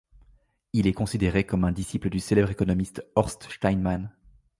[0.73, 4.09] Il est considéré comme un disciple du célèbre économiste Horst Steinmann.